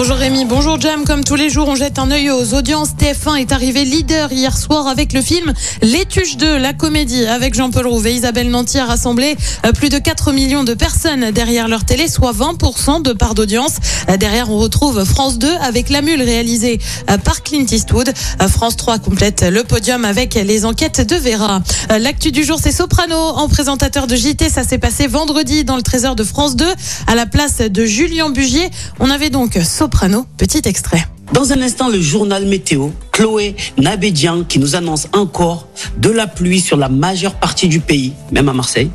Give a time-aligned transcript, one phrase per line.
[0.00, 1.04] Bonjour Rémi, bonjour Jam.
[1.04, 2.90] Comme tous les jours, on jette un œil aux audiences.
[2.90, 7.54] TF1 est arrivé leader hier soir avec le film Les Tuches 2, la comédie avec
[7.54, 8.14] Jean-Paul Rouvet.
[8.14, 12.30] Isabelle Nanty a rassemblé euh, plus de 4 millions de personnes derrière leur télé, soit
[12.30, 13.78] 20% de part d'audience.
[14.08, 16.78] Euh, Derrière, on retrouve France 2 avec La Mule réalisée
[17.10, 18.12] euh, par Clint Eastwood.
[18.48, 21.60] France 3 complète le podium avec les enquêtes de Vera.
[21.98, 24.48] L'actu du jour, c'est Soprano en présentateur de JT.
[24.48, 26.64] Ça s'est passé vendredi dans le Trésor de France 2
[27.08, 28.70] à la place de Julien Bugier.
[29.00, 29.87] On avait donc Soprano,
[30.36, 31.04] petit extrait.
[31.32, 36.60] Dans un instant, le journal météo, Chloé Nabédian qui nous annonce encore de la pluie
[36.60, 38.90] sur la majeure partie du pays, même à Marseille.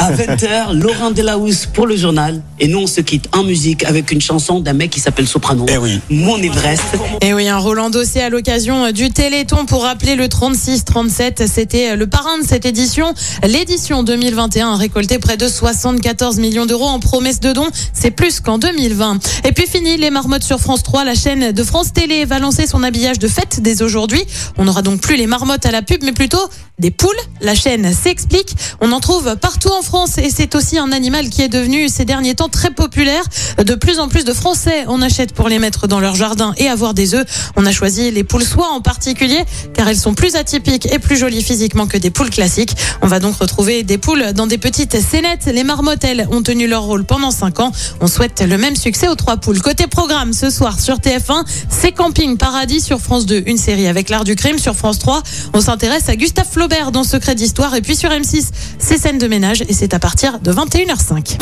[0.00, 2.40] À 20h, Laurent Delahousse pour le journal.
[2.60, 5.66] Et nous, on se quitte en musique avec une chanson d'un mec qui s'appelle Soprano.
[5.68, 5.98] Eh oui.
[6.08, 6.84] Mon Everest.
[7.20, 11.48] Et oui, un Roland Dossé à l'occasion du Téléthon pour rappeler le 36-37.
[11.48, 13.12] C'était le parrain de cette édition.
[13.42, 17.68] L'édition 2021 a récolté près de 74 millions d'euros en promesses de dons.
[17.92, 19.18] C'est plus qu'en 2020.
[19.46, 21.02] Et puis fini, les marmottes sur France 3.
[21.02, 24.22] La chaîne de France Télé va lancer son habillage de fête dès aujourd'hui.
[24.58, 27.10] On n'aura donc plus les marmottes à la pub, mais plutôt des poules.
[27.40, 28.54] La chaîne s'explique.
[28.80, 29.87] On en trouve partout en France
[30.18, 33.22] et c'est aussi un animal qui est devenu ces derniers temps très populaire.
[33.64, 36.68] De plus en plus de Français en achètent pour les mettre dans leur jardin et
[36.68, 37.26] avoir des œufs.
[37.56, 41.16] On a choisi les poules soie en particulier car elles sont plus atypiques et plus
[41.16, 42.76] jolies physiquement que des poules classiques.
[43.00, 45.46] On va donc retrouver des poules dans des petites scénettes.
[45.46, 47.72] Les marmottes, elles, ont tenu leur rôle pendant 5 ans.
[48.00, 49.62] On souhaite le même succès aux trois poules.
[49.62, 54.10] Côté programme, ce soir sur TF1, c'est Camping Paradis sur France 2, une série avec
[54.10, 55.22] l'art du crime sur France 3.
[55.54, 59.26] On s'intéresse à Gustave Flaubert dans Secret d'Histoire et puis sur M6, c'est scène de
[59.26, 61.40] ménage et c'est à partir de 21h05.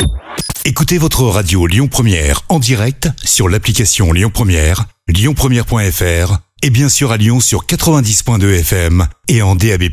[0.67, 7.12] Écoutez votre radio Lyon Première en direct sur l'application Lyon Première, lyonpremière.fr et bien sûr
[7.12, 9.84] à Lyon sur 90.2 FM et en DAB+.